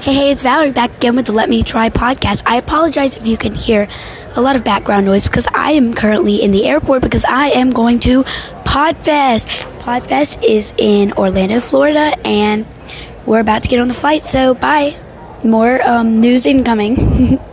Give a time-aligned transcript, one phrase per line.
[0.00, 2.42] Hey, hey, it's Valerie back again with the Let Me Try podcast.
[2.46, 3.86] I apologize if you can hear
[4.34, 7.72] a lot of background noise because I am currently in the airport because I am
[7.72, 8.22] going to
[8.64, 9.44] Podfest.
[9.80, 12.66] Podfest is in Orlando, Florida, and
[13.26, 14.96] we're about to get on the flight, so bye.
[15.44, 17.38] More um, news incoming.